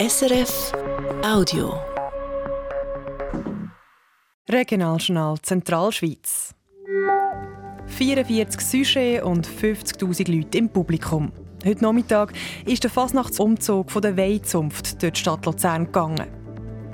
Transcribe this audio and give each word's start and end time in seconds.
SRF 0.00 0.72
Audio. 1.22 1.78
Regionaljournal 4.48 5.38
Zentralschweiz. 5.42 6.54
44 7.86 8.60
Sujets 8.62 9.22
und 9.22 9.46
50.000 9.46 10.34
Leute 10.34 10.56
im 10.56 10.70
Publikum. 10.70 11.30
Heute 11.66 11.84
Nachmittag 11.84 12.32
ist 12.64 12.82
der 12.82 12.90
Fasnachtsumzug 12.90 13.90
von 13.90 14.00
der 14.00 14.16
Weizunft 14.16 15.02
durch 15.02 15.12
die 15.12 15.20
Stadt 15.20 15.44
Luzern 15.44 15.84
gegangen. 15.84 16.28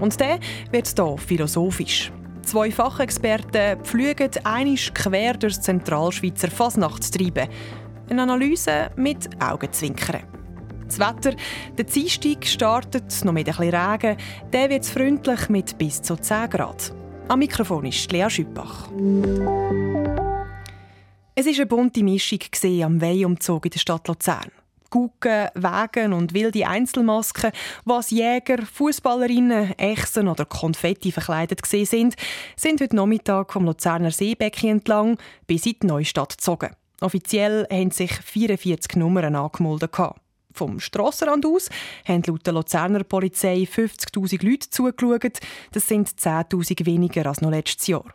Und 0.00 0.18
der 0.18 0.40
wird 0.72 0.92
hier 0.92 1.16
philosophisch. 1.16 2.10
Zwei 2.42 2.72
Fachexperten 2.72 3.84
pflügen 3.84 4.30
einisch 4.42 4.92
quer 4.92 5.34
durchs 5.34 5.60
Zentralschweizer 5.60 6.50
Fasnachtstreiben. 6.50 7.46
Eine 8.10 8.22
Analyse 8.22 8.90
mit 8.96 9.28
Augenzwinkern. 9.40 10.24
Das 10.86 11.00
Wetter, 11.00 11.34
der 11.76 11.84
Dienstag 11.84 12.46
startet 12.46 13.24
noch 13.24 13.32
mit 13.32 13.46
bisschen 13.46 13.74
Regen. 13.74 14.16
Der 14.52 14.70
wird 14.70 14.86
freundlich 14.86 15.48
mit 15.48 15.76
bis 15.78 16.00
zu 16.00 16.16
10 16.16 16.48
Grad. 16.50 16.94
Am 17.28 17.40
Mikrofon 17.40 17.86
ist 17.86 18.12
Lea 18.12 18.30
Schüppach. 18.30 18.88
Es 21.34 21.44
war 21.44 21.52
eine 21.52 21.66
bunte 21.66 22.04
Mischung 22.04 22.38
am 22.84 23.00
Weihumzug 23.00 23.66
in 23.66 23.72
der 23.72 23.80
Stadt 23.80 24.06
Luzern. 24.06 24.52
Gucken, 24.88 25.48
Wagen 25.54 26.12
und 26.12 26.32
wilde 26.32 26.66
Einzelmasken, 26.66 27.50
was 27.84 28.10
Jäger, 28.10 28.64
Fußballerinnen, 28.64 29.76
Echsen 29.78 30.28
oder 30.28 30.44
Konfetti 30.44 31.10
verkleidet 31.10 31.66
sind, 31.66 32.14
sind 32.54 32.80
heute 32.80 32.94
Nachmittag 32.94 33.52
vom 33.52 33.64
Luzerner 33.64 34.12
Seebecken 34.12 34.70
entlang 34.70 35.18
bis 35.48 35.66
in 35.66 35.74
die 35.82 35.86
Neustadt 35.88 36.38
gezogen. 36.38 36.70
Offiziell 37.00 37.66
haben 37.70 37.90
sich 37.90 38.12
44 38.12 38.96
Nummern 38.96 39.34
angemeldet. 39.34 39.90
Vom 40.56 40.80
Strassenrand 40.80 41.44
aus 41.44 41.68
haben 42.06 42.22
laut 42.26 42.46
der 42.46 42.54
Luzerner 42.54 43.04
Polizei 43.04 43.68
50.000 43.70 44.42
Leute 44.42 44.70
zugeschaut. 44.70 45.38
Das 45.72 45.86
sind 45.86 46.08
10.000 46.08 46.86
weniger 46.86 47.26
als 47.26 47.42
noch 47.42 47.50
letztes 47.50 47.86
Jahr. 47.86 48.06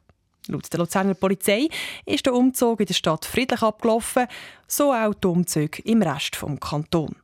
Laut 0.48 0.74
der 0.74 0.80
Luzerner 0.80 1.14
Polizei 1.14 1.70
ist 2.06 2.26
der 2.26 2.34
Umzug 2.34 2.80
in 2.80 2.88
der 2.88 2.96
Stadt 2.96 3.26
friedlich 3.26 3.62
abgelaufen, 3.62 4.26
so 4.68 4.92
auch 4.92 5.14
die 5.14 5.28
Umzüge 5.28 5.84
im 5.84 6.02
Rest 6.02 6.42
des 6.42 6.60
Kantons. 6.60 7.16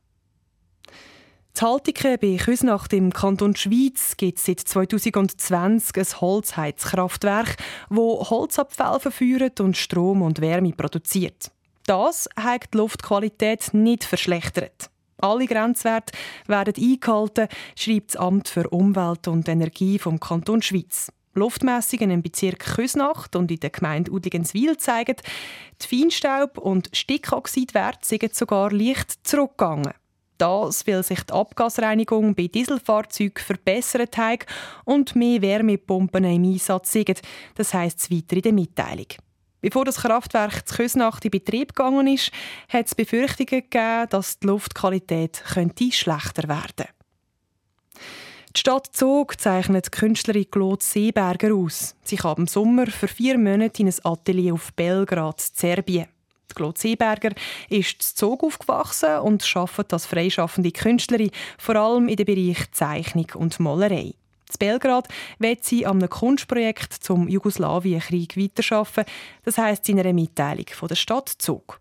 Die 1.58 1.64
Haltiken 1.64 2.18
bei 2.20 2.36
Küsnacht 2.36 2.92
im 2.92 3.12
Kanton 3.12 3.56
Schweiz 3.56 4.16
gibt 4.16 4.38
es 4.38 4.46
seit 4.46 4.60
2020 4.60 5.96
ein 5.96 6.20
Holzheizkraftwerk, 6.20 7.56
wo 7.88 8.24
Holzabfälle 8.30 9.00
verführt 9.00 9.58
und 9.58 9.76
Strom 9.76 10.22
und 10.22 10.40
Wärme 10.40 10.72
produziert. 10.72 11.50
Das 11.86 12.28
hat 12.36 12.72
die 12.72 12.76
Luftqualität 12.76 13.74
nicht 13.74 14.04
verschlechtert. 14.04 14.90
Alle 15.18 15.46
Grenzwerte 15.46 16.12
werden 16.46 16.74
eingehalten, 16.76 17.48
schreibt 17.76 18.14
das 18.14 18.20
Amt 18.20 18.48
für 18.48 18.68
Umwelt 18.68 19.28
und 19.28 19.48
Energie 19.48 19.98
vom 19.98 20.20
Kanton 20.20 20.62
Schweiz. 20.62 21.12
Luftmessungen 21.34 22.10
im 22.10 22.22
Bezirk 22.22 22.74
Küsnacht 22.74 23.36
und 23.36 23.50
in 23.50 23.60
der 23.60 23.70
Gemeinde 23.70 24.10
Udligenswil 24.10 24.76
zeigen, 24.76 25.16
die 25.80 25.86
Feinstaub- 25.86 26.58
und 26.58 26.90
Stickoxidwerte 26.92 28.06
sind 28.06 28.34
sogar 28.34 28.72
leicht 28.72 29.26
zurückgegangen. 29.26 29.94
Das, 30.36 30.86
weil 30.86 31.02
sich 31.02 31.20
die 31.24 31.32
Abgasreinigung 31.32 32.34
bei 32.34 32.46
Dieselfahrzeugen 32.46 33.42
verbessert 33.44 34.16
hat 34.16 34.46
und 34.84 35.16
mehr 35.16 35.42
Wärmepumpen 35.42 36.24
im 36.24 36.44
Einsatz 36.44 36.92
sind. 36.92 37.20
Das 37.56 37.74
heisst 37.74 38.00
es 38.00 38.10
weiter 38.10 38.36
in 38.36 38.42
der 38.42 38.52
Mitteilung. 38.52 39.06
Bevor 39.60 39.84
das 39.84 39.96
Kraftwerk 39.96 40.68
zu 40.68 40.76
Küsnacht 40.76 41.24
in 41.24 41.32
Betrieb 41.32 41.74
gegangen 41.74 42.06
ist, 42.06 42.30
hat 42.68 42.86
es 42.86 42.94
Befürchtungen 42.94 43.48
gegeben, 43.48 44.06
dass 44.10 44.38
die 44.38 44.46
Luftqualität 44.46 45.42
könnte 45.52 45.90
schlechter 45.90 46.48
werden 46.48 46.76
könnte. 46.76 46.92
Die 48.54 48.60
Stadt 48.60 48.88
Zug 48.92 49.40
zeichnet 49.40 49.86
die 49.86 49.90
Künstlerin 49.90 50.50
Claude 50.50 50.82
Seeberger 50.84 51.54
aus. 51.54 51.94
Sie 52.02 52.16
kam 52.16 52.38
im 52.38 52.46
Sommer 52.46 52.86
für 52.86 53.08
vier 53.08 53.36
Monate 53.36 53.82
in 53.82 53.88
ein 53.88 53.94
Atelier 54.04 54.54
auf 54.54 54.72
Belgrad, 54.74 55.40
Serbien. 55.40 56.06
Claude 56.54 56.78
Seeberger 56.78 57.32
ist 57.68 57.94
in 57.94 58.16
Zug 58.16 58.42
aufgewachsen 58.42 59.18
und 59.18 59.44
arbeitet 59.54 59.92
als 59.92 60.06
freischaffende 60.06 60.72
Künstlerin, 60.72 61.30
vor 61.56 61.76
allem 61.76 62.08
in 62.08 62.16
dem 62.16 62.26
Bereich 62.26 62.70
Zeichnung 62.72 63.26
und 63.34 63.60
Malerei. 63.60 64.14
In 64.50 64.58
Belgrad 64.58 65.08
wird 65.38 65.64
sie 65.64 65.86
an 65.86 65.98
einem 65.98 66.10
Kunstprojekt 66.10 66.92
zum 66.94 67.28
Jugoslawienkrieg 67.28 68.36
weiterarbeiten. 68.36 69.04
Das 69.44 69.58
heisst 69.58 69.88
in 69.88 70.00
einer 70.00 70.12
Mitteilung 70.12 70.66
von 70.72 70.88
der 70.88 70.96
Stadt 70.96 71.28
Zug. 71.28 71.80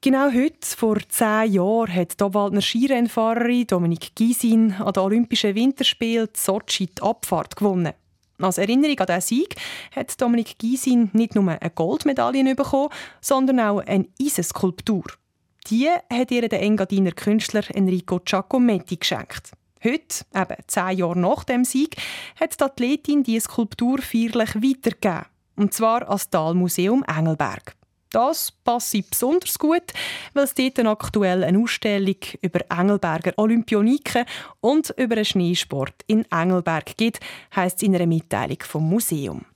Genau 0.00 0.32
heute, 0.32 0.76
vor 0.76 0.98
zehn 1.08 1.52
Jahren, 1.52 1.94
hat 1.94 2.18
die 2.18 2.24
Obwaldner 2.24 2.60
Skirennfahrerin 2.60 3.68
Dominik 3.68 4.16
Gysin 4.16 4.72
an 4.72 4.92
den 4.92 5.02
Olympischen 5.02 5.54
Winterspielen 5.54 6.28
Sochi 6.36 6.86
die 6.86 7.02
Abfahrt 7.02 7.54
gewonnen. 7.54 7.92
Als 8.38 8.58
Erinnerung 8.58 8.98
an 8.98 9.06
diesen 9.06 9.20
Sieg 9.20 9.54
hat 9.94 10.20
Dominik 10.20 10.58
Gysin 10.58 11.10
nicht 11.12 11.36
nur 11.36 11.48
eine 11.48 11.70
Goldmedaille 11.70 12.54
bekommen, 12.56 12.88
sondern 13.20 13.60
auch 13.60 13.78
eine 13.78 14.08
Eisenskulptur. 14.20 15.04
Die 15.68 15.88
hat 15.88 16.30
ihr 16.32 16.48
der 16.48 16.62
Engadiner 16.62 17.12
Künstler 17.12 17.62
Enrico 17.72 18.18
Giacometti 18.24 18.96
geschenkt. 18.96 19.52
Heute, 19.84 20.24
eben 20.34 20.56
zehn 20.68 20.98
Jahre 20.98 21.18
nach 21.18 21.42
dem 21.44 21.64
Sieg, 21.64 21.96
hat 22.38 22.58
die 22.58 22.64
Athletin 22.64 23.24
diese 23.24 23.46
Skulptur 23.46 23.98
feierlich 23.98 24.54
weitergegeben. 24.54 25.26
Und 25.56 25.74
zwar 25.74 26.08
als 26.08 26.30
Talmuseum 26.30 27.04
Engelberg. 27.04 27.74
Das 28.10 28.52
passt 28.52 29.10
besonders 29.10 29.58
gut, 29.58 29.92
weil 30.34 30.44
es 30.44 30.54
dort 30.54 30.78
aktuell 30.80 31.42
eine 31.42 31.58
Ausstellung 31.58 32.16
über 32.42 32.60
Engelberger 32.70 33.32
Olympioniken 33.36 34.26
und 34.60 34.90
über 34.98 35.16
den 35.16 35.24
Schneesport 35.24 35.94
in 36.06 36.30
Engelberg 36.30 36.96
gibt, 36.96 37.20
heisst 37.56 37.78
es 37.78 37.82
in 37.82 37.94
einer 37.94 38.06
Mitteilung 38.06 38.58
vom 38.60 38.88
Museum. 38.88 39.46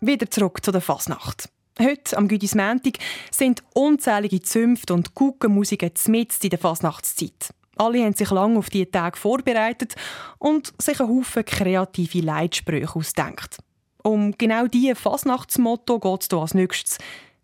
Wieder 0.00 0.28
zurück 0.28 0.64
zu 0.64 0.72
der 0.72 0.80
Fasnacht. 0.80 1.51
Heute, 1.80 2.18
am 2.18 2.28
Güdismäntig, 2.28 2.98
sind 3.30 3.62
unzählige 3.74 4.42
Zünfte 4.42 4.92
und 4.92 5.14
Kuckenmusiken 5.14 5.90
mitten 6.08 6.36
in 6.42 6.50
der 6.50 6.58
Fasnachtszeit. 6.58 7.54
Alle 7.76 8.04
haben 8.04 8.14
sich 8.14 8.30
lange 8.30 8.58
auf 8.58 8.68
diese 8.68 8.90
Tage 8.90 9.18
vorbereitet 9.18 9.94
und 10.38 10.74
sich 10.80 11.00
einen 11.00 11.08
Haufen 11.08 11.44
kreative 11.44 12.20
Leitsprüche 12.20 12.94
ausdenkt. 12.94 13.58
Um 14.02 14.36
genau 14.36 14.66
diese 14.66 14.94
Fasnachtsmotto 14.94 15.98
geht 15.98 16.22
es 16.22 16.28
hier 16.28 16.38
als 16.38 16.54
nächstes. 16.54 16.98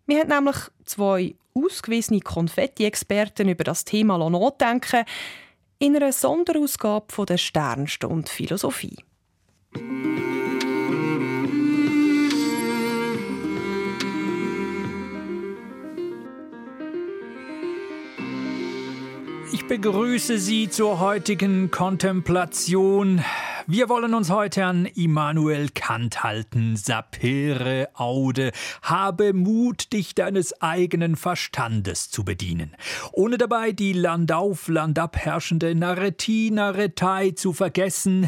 Wir 0.05 0.19
haben 0.19 0.29
nämlich 0.29 0.57
zwei 0.85 1.35
ausgewiesene 1.55 2.19
Konfetti-Experten 2.19 3.49
über 3.49 3.63
das 3.63 3.83
Thema 3.83 4.17
nachdenken 4.29 5.05
in 5.79 5.95
einer 5.95 6.11
Sonderausgabe 6.11 7.05
von 7.09 7.25
der 7.25 7.37
Sternstunde 7.37 8.29
Philosophie. 8.29 8.97
Begrüße 19.69 20.39
Sie 20.39 20.67
zur 20.71 20.99
heutigen 20.99 21.69
Kontemplation 21.69 23.23
wir 23.69 23.87
wollen 23.87 24.15
uns 24.15 24.31
heute 24.31 24.65
an 24.65 24.87
Immanuel 24.87 25.69
Kant 25.69 26.23
halten. 26.23 26.75
Sapere 26.75 27.87
aude. 27.93 28.51
Habe 28.81 29.31
Mut, 29.33 29.93
dich 29.93 30.15
deines 30.15 30.59
eigenen 30.59 31.15
Verstandes 31.15 32.09
zu 32.09 32.25
bedienen. 32.25 32.75
Ohne 33.11 33.37
dabei 33.37 33.71
die 33.71 33.93
landauf, 33.93 34.69
landab 34.69 35.17
herrschende 35.17 35.75
Narretie, 35.75 36.49
Narretei 36.49 37.29
zu 37.31 37.53
vergessen. 37.53 38.27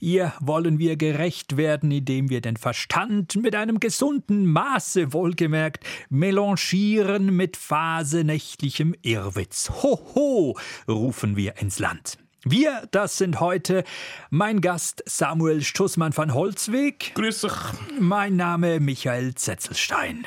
Ihr 0.00 0.32
wollen 0.40 0.80
wir 0.80 0.96
gerecht 0.96 1.56
werden, 1.56 1.92
indem 1.92 2.28
wir 2.28 2.40
den 2.40 2.56
Verstand 2.56 3.36
mit 3.36 3.54
einem 3.54 3.78
gesunden 3.78 4.46
Maße 4.46 5.12
wohlgemerkt 5.12 5.84
melanchieren 6.08 7.36
mit 7.36 7.56
phasenächtlichem 7.56 8.96
Irrwitz. 9.02 9.70
Hoho, 9.70 10.58
rufen 10.88 11.36
wir 11.36 11.58
ins 11.60 11.78
Land. 11.78 12.18
Wir, 12.44 12.88
das 12.90 13.18
sind 13.18 13.40
heute 13.40 13.84
mein 14.30 14.62
Gast 14.62 15.02
Samuel 15.04 15.62
Stussmann 15.62 16.12
von 16.14 16.32
Holzweg. 16.32 17.12
Grüß 17.14 17.42
dich. 17.42 17.52
Mein 17.98 18.36
Name 18.36 18.80
Michael 18.80 19.34
Zetzelstein. 19.34 20.26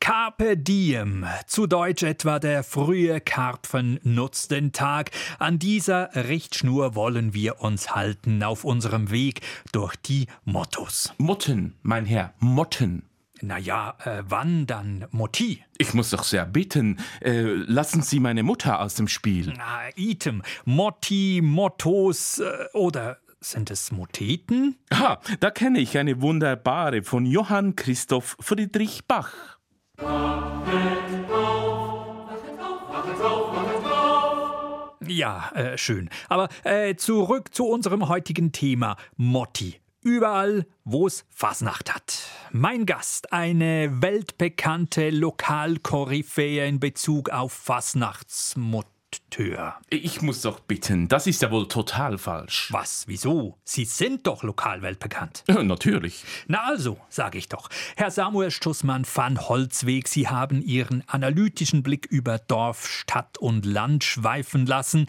Carpe 0.00 0.56
diem, 0.56 1.24
zu 1.46 1.68
Deutsch 1.68 2.02
etwa 2.02 2.40
der 2.40 2.64
frühe 2.64 3.20
Karpfen 3.20 4.00
nutzt 4.02 4.50
den 4.50 4.72
Tag. 4.72 5.12
An 5.38 5.60
dieser 5.60 6.10
Richtschnur 6.16 6.96
wollen 6.96 7.34
wir 7.34 7.60
uns 7.60 7.94
halten 7.94 8.42
auf 8.42 8.64
unserem 8.64 9.12
Weg 9.12 9.42
durch 9.70 9.94
die 9.94 10.26
Mottos. 10.44 11.14
Motten, 11.18 11.74
mein 11.82 12.04
Herr, 12.04 12.34
Motten. 12.40 13.04
Naja, 13.44 13.96
äh, 14.04 14.22
wann 14.28 14.66
dann 14.66 15.06
Moti? 15.10 15.64
Ich 15.76 15.94
muss 15.94 16.10
doch 16.10 16.22
sehr 16.22 16.46
bitten, 16.46 16.98
äh, 17.20 17.42
lassen 17.42 18.00
Sie 18.00 18.20
meine 18.20 18.44
Mutter 18.44 18.80
aus 18.80 18.94
dem 18.94 19.08
Spiel. 19.08 19.52
Na, 19.56 19.88
Item, 19.96 20.42
Motti, 20.64 21.40
Mottos 21.42 22.38
äh, 22.38 22.68
oder 22.72 23.18
sind 23.40 23.72
es 23.72 23.90
Moteten? 23.90 24.76
Ha, 24.94 25.20
da 25.40 25.50
kenne 25.50 25.80
ich 25.80 25.98
eine 25.98 26.22
wunderbare 26.22 27.02
von 27.02 27.26
Johann 27.26 27.74
Christoph 27.74 28.36
Friedrich 28.38 29.06
Bach. 29.08 29.32
Wachet 29.96 31.30
auf, 31.32 32.28
wachet 32.28 32.60
auf. 32.60 33.52
Ja, 35.08 35.50
äh, 35.54 35.76
schön. 35.76 36.10
Aber 36.28 36.48
äh, 36.62 36.94
zurück 36.94 37.52
zu 37.52 37.66
unserem 37.66 38.08
heutigen 38.08 38.52
Thema 38.52 38.96
Motti. 39.16 39.81
Überall, 40.02 40.66
wo 40.84 41.06
es 41.06 41.24
Fasnacht 41.30 41.94
hat. 41.94 42.18
Mein 42.50 42.86
Gast, 42.86 43.32
eine 43.32 44.02
weltbekannte 44.02 45.10
Lokalkoryphäe 45.10 46.66
in 46.66 46.80
Bezug 46.80 47.30
auf 47.30 47.52
Fasnachtsmotti. 47.52 48.90
Tür. 49.28 49.74
Ich 49.90 50.22
muss 50.22 50.40
doch 50.40 50.60
bitten, 50.60 51.08
das 51.08 51.26
ist 51.26 51.42
ja 51.42 51.50
wohl 51.50 51.68
total 51.68 52.16
falsch. 52.16 52.68
Was? 52.70 53.04
Wieso? 53.08 53.58
Sie 53.62 53.84
sind 53.84 54.26
doch 54.26 54.42
lokalweltbekannt. 54.42 55.44
Ja, 55.48 55.62
natürlich. 55.62 56.24
Na 56.46 56.64
also, 56.64 56.98
sage 57.10 57.36
ich 57.36 57.48
doch. 57.48 57.68
Herr 57.96 58.10
Samuel 58.10 58.50
Stussmann 58.50 59.06
van 59.12 59.38
Holzweg, 59.48 60.08
Sie 60.08 60.28
haben 60.28 60.62
Ihren 60.62 61.04
analytischen 61.08 61.82
Blick 61.82 62.06
über 62.06 62.38
Dorf, 62.38 62.86
Stadt 62.86 63.36
und 63.36 63.66
Land 63.66 64.04
schweifen 64.04 64.64
lassen. 64.64 65.06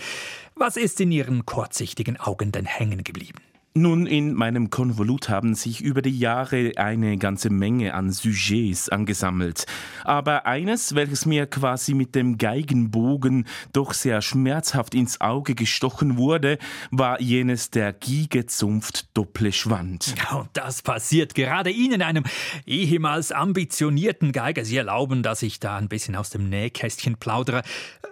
Was 0.55 0.75
ist 0.75 0.99
in 0.99 1.11
Ihren 1.11 1.45
kurzsichtigen 1.45 2.19
Augen 2.19 2.51
denn 2.51 2.65
hängen 2.65 3.03
geblieben? 3.05 3.39
Nun, 3.75 4.05
in 4.05 4.35
meinem 4.35 4.69
Konvolut 4.69 5.29
haben 5.29 5.55
sich 5.55 5.81
über 5.81 6.03
die 6.03 6.15
Jahre 6.15 6.73
eine 6.75 7.17
ganze 7.17 7.49
Menge 7.49 7.95
an 7.95 8.11
Sujets 8.11 8.89
angesammelt. 8.89 9.65
Aber 10.03 10.45
eines, 10.45 10.93
welches 10.93 11.25
mir 11.25 11.47
quasi 11.47 11.95
mit 11.95 12.13
dem 12.13 12.37
Geigenbogen 12.37 13.47
doch 13.71 13.93
sehr 13.93 14.21
schmerzhaft 14.21 14.93
ins 14.93 15.21
Auge 15.21 15.55
gestochen 15.55 16.17
wurde, 16.17 16.59
war 16.91 17.19
jenes 17.19 17.71
der 17.71 17.93
Giegezunft 17.93 19.07
Doppelschwand. 19.17 20.13
Und 20.35 20.49
das 20.53 20.83
passiert 20.83 21.33
gerade 21.33 21.71
Ihnen, 21.71 22.03
einem 22.03 22.25
ehemals 22.67 23.31
ambitionierten 23.31 24.33
Geiger. 24.33 24.65
Sie 24.65 24.77
erlauben, 24.77 25.23
dass 25.23 25.41
ich 25.41 25.59
da 25.59 25.77
ein 25.77 25.89
bisschen 25.89 26.15
aus 26.15 26.29
dem 26.29 26.47
Nähkästchen 26.47 27.17
plaudere. 27.17 27.63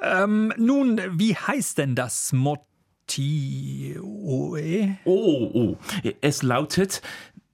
Ähm, 0.02 0.52
nun, 0.58 1.00
wie 1.20 1.36
heißt 1.36 1.78
denn 1.78 1.94
das 1.94 2.34
Motto? 2.34 2.71
T-O-E? 3.08 4.96
Oh, 5.06 5.50
oh. 5.54 5.78
Es 6.22 6.44
lautet 6.44 7.02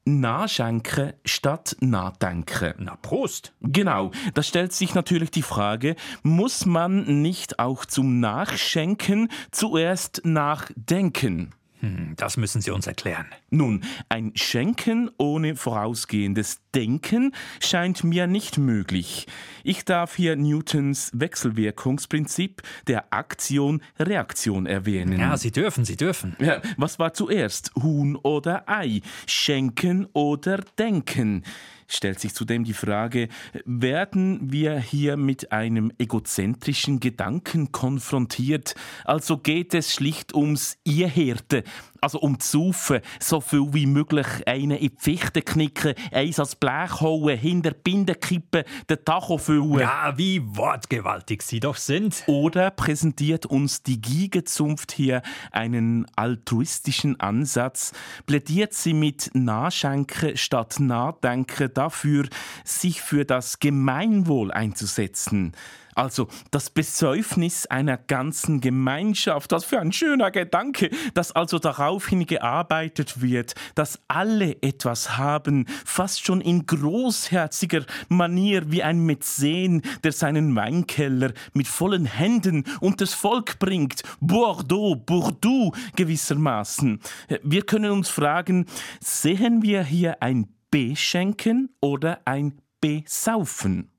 Nachschenken 0.08 1.14
statt 1.26 1.76
Nachdenken. 1.82 2.74
Na, 2.78 2.96
Prost. 2.96 3.54
Genau, 3.62 4.12
da 4.34 4.42
stellt 4.42 4.72
sich 4.74 4.96
natürlich 4.96 5.32
die 5.32 5.42
Frage, 5.42 5.96
muss 6.24 6.66
man 6.66 7.22
nicht 7.22 7.60
auch 7.60 7.86
zum 7.86 8.20
Nachschenken 8.20 9.30
zuerst 9.52 10.22
nachdenken? 10.24 11.54
Hm, 11.80 12.14
das 12.16 12.38
müssen 12.38 12.62
Sie 12.62 12.72
uns 12.72 12.88
erklären. 12.88 13.28
Nun, 13.50 13.84
ein 14.10 14.32
Schenken 14.36 15.12
ohne 15.18 15.56
vorausgehendes 15.56 16.62
Denken 16.78 17.32
scheint 17.60 18.04
mir 18.04 18.28
nicht 18.28 18.60
möglich. 18.60 19.26
Ich 19.64 19.84
darf 19.84 20.16
hier 20.16 20.36
Newtons 20.36 21.10
Wechselwirkungsprinzip 21.12 22.62
der 22.86 23.12
Aktion-Reaktion 23.12 24.68
erwähnen. 24.68 25.20
Ja, 25.20 25.38
Sie 25.38 25.50
dürfen, 25.50 25.86
Sie 25.86 25.98
dürfen. 25.98 26.36
Ja, 26.40 26.62
was 26.78 27.00
war 27.00 27.16
zuerst, 27.16 27.72
Huhn 27.82 28.16
oder 28.16 28.70
Ei? 28.70 29.02
Schenken 29.26 30.06
oder 30.14 30.58
Denken? 30.78 31.44
stellt 31.88 32.20
sich 32.20 32.34
zudem 32.34 32.64
die 32.64 32.74
Frage, 32.74 33.30
werden 33.66 34.52
wir 34.52 34.80
hier 34.80 35.18
mit 35.18 35.52
einem 35.52 35.92
egozentrischen 35.98 37.00
Gedanken 37.00 37.72
konfrontiert? 37.72 38.76
Also 39.06 39.38
geht 39.38 39.74
es 39.74 39.94
schlicht 39.94 40.34
ums 40.36 40.78
Ihhirte, 40.84 41.64
also 42.02 42.20
um 42.20 42.40
zu 42.40 42.68
saufen, 42.68 43.02
so 43.20 43.42
viel 43.42 43.74
wie 43.74 43.86
möglich 43.86 44.26
einen 44.46 44.78
in 44.78 44.90
die 44.90 44.96
Fichte 44.98 45.42
knicken, 45.42 45.94
eins 46.12 46.40
als 46.40 46.56
Blech 46.56 47.02
hauen, 47.02 47.38
hinter 47.38 47.72
die 47.72 47.80
Binde 47.84 48.16
kippen, 48.16 48.64
den 48.90 49.06
Tacho 49.06 49.38
füllen. 49.38 49.80
Ja, 49.80 50.14
wie 50.18 50.42
wortgewaltig 50.44 51.42
Sie 51.42 51.60
doch 51.60 51.76
sind. 51.76 52.24
Oder 52.28 52.72
präsentiert 52.72 53.46
uns 53.46 53.84
die 53.84 54.02
Giegezunft 54.02 54.92
hier 54.92 55.22
einen 55.52 56.06
altruistischen 56.16 57.20
Ansatz? 57.20 57.94
Plädiert 58.26 58.74
sie 58.74 58.94
mit 58.94 59.32
Nachschenken 59.34 60.38
statt 60.38 60.80
Nachdenken 60.80 61.74
dafür, 61.74 62.28
sich 62.64 63.02
für 63.02 63.26
das 63.26 63.60
Gemeinwohl 63.60 64.52
einzusetzen? 64.52 65.54
Also 65.98 66.28
das 66.52 66.70
Besäufnis 66.70 67.66
einer 67.66 67.98
ganzen 67.98 68.62
Gemeinschaft. 68.62 69.52
Was 69.52 69.66
für 69.66 69.80
ein 69.80 69.92
schöner 69.92 70.30
Gedanke, 70.30 70.92
dass 71.16 71.32
also 71.32 71.58
daraufhin 71.58 72.28
gearbeitet 72.28 73.20
wird, 73.20 73.56
dass 73.74 74.00
alle 74.08 74.62
etwas 74.62 75.18
haben, 75.18 75.66
fast 75.86 76.24
schon 76.24 76.40
in 76.42 76.68
großherziger 76.68 77.84
Manier 78.10 78.72
wie 78.72 78.84
ein 78.84 79.00
Mäzen, 79.00 79.82
der 80.04 80.12
seinen 80.12 80.56
Weinkeller 80.56 81.34
mit 81.54 81.68
vollen 81.68 82.06
Händen 82.06 82.66
unters 82.80 83.16
Volk 83.16 83.58
bringt. 83.58 84.04
Bordeaux, 84.20 84.96
Bordeaux 84.96 85.74
gewissermaßen. 85.96 87.00
Wir 87.42 87.64
können 87.64 87.90
uns 87.90 88.10
fragen, 88.10 88.68
sehen 89.00 89.64
wir 89.64 89.84
hier 89.84 90.22
ein 90.22 90.48
Beschenken 90.70 91.70
oder 91.82 92.20
ein 92.26 92.62
Besaufen? 92.82 93.90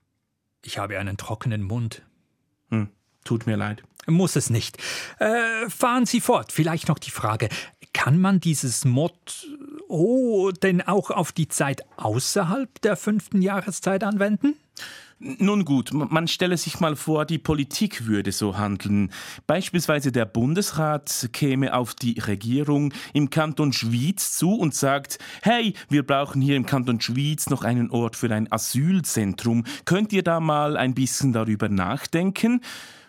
Ich 0.65 0.79
habe 0.79 0.99
einen 0.99 1.17
trockenen 1.17 1.63
Mund. 1.63 2.03
Hm, 2.71 2.89
tut 3.25 3.47
mir 3.47 3.57
leid. 3.57 3.83
Muss 4.07 4.37
es 4.37 4.49
nicht. 4.51 4.79
Äh, 5.19 5.69
fahren 5.69 6.07
Sie 6.07 6.21
fort. 6.21 6.53
Vielleicht 6.53 6.89
noch 6.89 6.99
die 6.99 7.11
Frage: 7.11 7.49
Kann 7.93 8.19
man 8.19 8.41
dieses 8.41 8.85
Mod 8.85 9.47
oh, 9.89 10.51
denn 10.51 10.83
auch 10.83 11.11
auf 11.11 11.33
die 11.33 11.49
Zeit 11.49 11.83
außerhalb 11.97 12.81
der 12.83 12.97
fünften 12.97 13.43
Jahreszeit 13.43 14.05
anwenden? 14.05 14.55
Nun 15.21 15.65
gut, 15.65 15.93
man 15.93 16.29
stelle 16.29 16.57
sich 16.57 16.79
mal 16.79 16.95
vor, 16.95 17.25
die 17.25 17.39
Politik 17.39 18.07
würde 18.07 18.31
so 18.31 18.57
handeln. 18.57 19.11
Beispielsweise 19.49 20.13
der 20.13 20.27
Bundesrat 20.27 21.31
käme 21.33 21.75
auf 21.75 21.95
die 21.95 22.21
Regierung 22.21 22.95
im 23.15 23.29
Kanton 23.29 23.73
Schwyz 23.73 24.37
zu 24.37 24.55
und 24.55 24.77
sagt, 24.77 25.19
hey, 25.43 25.75
wir 25.89 26.07
brauchen 26.07 26.41
hier 26.41 26.55
im 26.55 26.67
Kanton 26.67 27.01
Schwyz 27.01 27.51
noch 27.51 27.65
einen 27.65 27.91
Ort 27.91 28.15
für 28.15 28.33
ein 28.33 28.51
Asylzentrum. 28.53 29.65
Könnt 29.87 30.13
ihr 30.13 30.23
da 30.23 30.39
mal 30.39 30.77
ein 30.77 30.95
bisschen 30.95 31.33
darüber 31.33 31.69
nachdenken? 31.69 32.61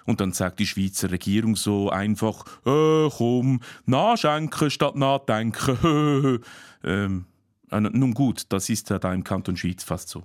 Und 0.05 0.19
dann 0.19 0.31
sagt 0.31 0.57
die 0.57 0.65
Schweizer 0.65 1.11
Regierung 1.11 1.55
so 1.55 1.91
einfach, 1.91 2.43
äh, 2.65 3.07
komm, 3.15 3.59
nachschenken 3.85 4.71
statt 4.71 4.95
nachdenken. 4.95 6.39
ähm, 6.83 7.25
äh, 7.25 7.38
nun 7.71 8.13
gut, 8.13 8.43
das 8.49 8.69
ist 8.69 8.89
ja 8.89 8.99
da 8.99 9.13
im 9.13 9.23
Kanton 9.23 9.55
Schwyz 9.55 9.83
fast 9.83 10.09
so. 10.09 10.23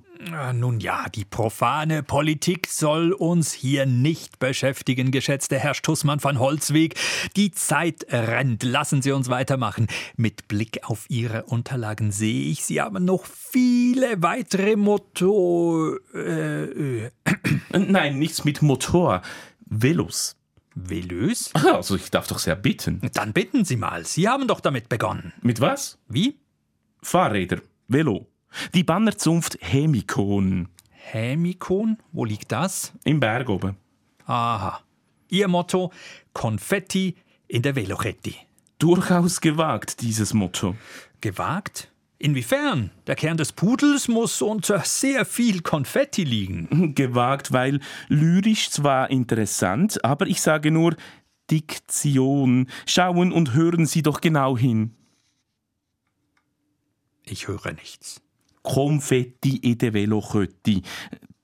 Nun 0.55 0.81
ja, 0.81 1.09
die 1.09 1.25
profane 1.25 2.03
Politik 2.03 2.69
soll 2.69 3.13
uns 3.13 3.53
hier 3.53 3.87
nicht 3.87 4.39
beschäftigen, 4.39 5.11
geschätzter 5.11 5.59
Herr 5.59 5.75
Stussmann 5.75 6.21
von 6.21 6.39
Holzweg. 6.39 6.95
Die 7.37 7.51
Zeit 7.51 8.07
rennt. 8.11 8.63
Lassen 8.63 9.03
Sie 9.03 9.13
uns 9.13 9.29
weitermachen. 9.29 9.89
Mit 10.17 10.49
Blick 10.49 10.81
auf 10.85 11.07
Ihre 11.09 11.45
Unterlagen 11.45 12.13
sehe 12.13 12.51
ich, 12.51 12.65
Sie 12.65 12.81
haben 12.81 13.05
noch 13.05 13.25
viele 13.27 14.23
weitere 14.23 14.77
Motor. 14.77 15.99
Äh, 16.15 16.65
äh. 16.65 17.11
Nein, 17.73 18.19
nichts 18.19 18.45
mit 18.45 18.63
Motor. 18.63 19.23
Velos. 19.67 20.37
Velös? 20.75 21.51
Also 21.65 21.97
ich 21.97 22.11
darf 22.11 22.27
doch 22.27 22.39
sehr 22.39 22.57
bitten. 22.57 23.01
Dann 23.15 23.33
bitten 23.33 23.65
Sie 23.65 23.77
mal. 23.77 24.05
Sie 24.05 24.29
haben 24.29 24.49
doch 24.49 24.61
damit 24.61 24.89
begonnen. 24.89 25.33
Mit 25.43 25.61
was? 25.61 25.99
Wie? 26.09 26.39
Fahrräder, 27.05 27.59
Velo. 27.87 28.27
Die 28.73 28.83
Bannerzunft 28.83 29.59
Hemikon. 29.61 30.69
Hemikon? 30.91 31.99
Wo 32.13 32.25
liegt 32.25 32.51
das? 32.51 32.95
Im 33.05 33.21
Berg 33.21 33.51
oben. 33.51 33.77
Aha. 34.25 34.81
Ihr 35.29 35.49
Motto: 35.49 35.93
Konfetti 36.33 37.17
in 37.47 37.61
der 37.61 37.77
Velochetti. 37.77 38.35
Durchaus 38.79 39.43
gewagt, 39.43 40.01
dieses 40.01 40.33
Motto. 40.33 40.77
Gewagt? 41.21 41.93
Inwiefern? 42.19 42.91
Der 43.07 43.17
Kern 43.17 43.37
des 43.37 43.53
Pudels 43.53 44.09
muss 44.09 44.41
unter 44.41 44.81
sehr 44.81 45.27
viel 45.27 45.61
Konfetti 45.61 46.25
liegen. 46.25 46.95
Gewagt, 46.95 47.53
weil 47.53 47.81
lyrisch 48.09 48.71
zwar 48.71 49.11
interessant, 49.11 50.03
aber 50.03 50.27
ich 50.27 50.41
sage 50.41 50.71
nur 50.71 50.97
Diktion. 51.51 52.69
Schauen 52.87 53.31
und 53.31 53.53
hören 53.53 53.85
Sie 53.85 54.01
doch 54.01 54.23
genau 54.23 54.57
hin. 54.57 54.95
Ich 57.27 57.49
höre 57.49 57.73
nichts. 57.73 58.21
Konfetti 58.63 59.57
in 59.57 59.79
der 59.79 59.95
Velochetti. 59.95 60.83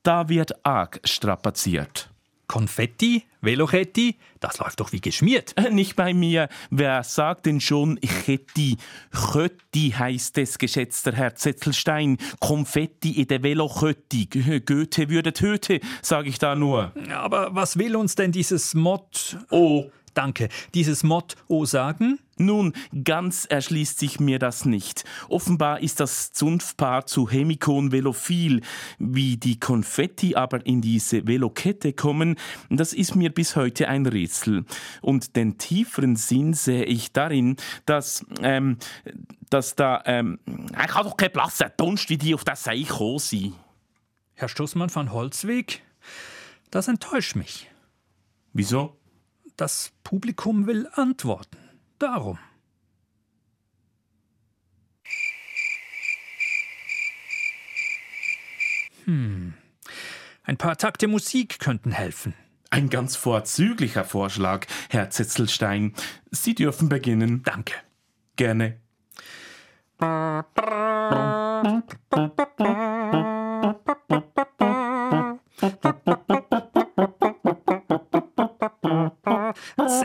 Da 0.03 0.29
wird 0.29 0.65
arg 0.65 1.01
strapaziert. 1.05 2.11
Konfetti, 2.51 3.23
Velochetti, 3.43 4.17
das 4.41 4.59
läuft 4.59 4.81
doch 4.81 4.91
wie 4.91 5.01
geschmiert. 5.01 5.53
Äh, 5.57 5.71
nicht 5.71 5.95
bei 5.95 6.13
mir. 6.13 6.49
Wer 6.71 7.05
sagt 7.05 7.47
denn 7.47 7.61
schon 7.61 8.01
Chetti? 8.01 8.77
Chötti 9.13 9.95
heißt 9.97 10.37
es, 10.39 10.59
geschätzter 10.59 11.13
Herr 11.13 11.37
Zettelstein. 11.37 12.19
Konfetti 12.41 13.13
in 13.21 13.29
der 13.29 13.45
Velochetti. 13.45 14.27
Goethe 14.67 15.09
würde 15.09 15.33
töte, 15.33 15.79
sage 16.03 16.29
ich 16.29 16.41
da 16.41 16.57
nur. 16.57 16.93
Aber 17.13 17.55
was 17.55 17.79
will 17.79 17.95
uns 17.95 18.17
denn 18.17 18.33
dieses 18.33 18.75
Mod? 18.75 19.39
Oh, 19.51 19.85
danke. 20.15 20.49
Dieses 20.75 21.03
Motto 21.03 21.65
sagen? 21.65 22.19
Nun, 22.41 22.73
ganz 23.05 23.45
erschließt 23.45 23.99
sich 23.99 24.19
mir 24.19 24.39
das 24.39 24.65
nicht. 24.65 25.05
Offenbar 25.29 25.81
ist 25.81 26.01
das 26.01 26.33
Zunftpaar 26.33 27.05
zu 27.05 27.29
Hemikon 27.29 27.93
velophil. 27.93 28.63
Wie 28.99 29.37
die 29.37 29.61
Konfetti 29.61 30.35
aber 30.35 30.65
in 30.65 30.81
diese 30.81 31.27
Velokette 31.27 31.93
kommen, 31.93 32.37
das 32.71 32.95
ist 32.95 33.15
mir 33.15 33.31
bis 33.31 33.57
heute 33.57 33.89
ein 33.89 34.07
Rätsel. 34.07 34.65
Und 35.03 35.37
den 35.37 35.59
tieferen 35.59 36.17
Sinn 36.17 36.55
sehe 36.55 36.85
ich 36.85 37.13
darin, 37.13 37.57
dass, 37.85 38.25
ähm, 38.43 38.79
dass 39.51 39.77
da, 39.77 40.03
ähm, 40.07 40.39
ich 40.47 40.95
habe 40.95 41.11
doch 41.11 41.17
keinen 41.19 41.33
Platz, 41.33 41.59
Dunst, 41.77 42.09
wie 42.09 42.17
die 42.17 42.35
auf 42.35 42.45
das 42.45 42.65
gekommen 42.65 43.19
sind. 43.19 43.55
Herr 44.35 44.49
Stussmann 44.49 44.89
von 44.89 45.13
Holzweg, 45.13 45.83
das 46.71 46.89
enttäuscht 46.89 47.37
mich. 47.37 47.71
Wieso? 48.55 49.00
Das 49.61 49.93
Publikum 50.05 50.67
will 50.67 50.89
antworten. 50.95 51.59
Darum. 51.99 52.39
Hm. 59.05 59.53
Ein 60.45 60.57
paar 60.57 60.79
Takte 60.79 61.09
Musik 61.09 61.59
könnten 61.59 61.93
helfen. 61.93 62.33
Ein 62.71 62.89
ganz 62.89 63.17
vorzüglicher 63.17 64.07
Vorschlag, 64.07 64.67
Herr 64.89 65.11
Zetzelstein. 65.11 65.93
Sie 66.31 66.55
dürfen 66.55 66.89
beginnen. 66.89 67.43
Danke. 67.43 67.75
Gerne. 68.37 68.81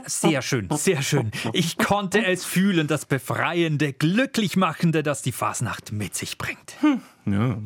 Sehr 0.06 0.42
schön, 0.42 0.70
sehr 0.72 1.02
schön. 1.02 1.32
Ich 1.54 1.78
konnte 1.78 2.26
es 2.26 2.46
fühlen, 2.46 2.88
das 2.88 3.06
Befreiende, 3.06 3.94
Glücklichmachende, 3.94 5.04
das 5.04 5.22
die 5.22 5.32
Fasnacht 5.32 5.92
mit 5.92 6.16
sich 6.16 6.38
bringt. 6.38 6.76
Hm. 6.82 7.02
Ja. 7.26 7.58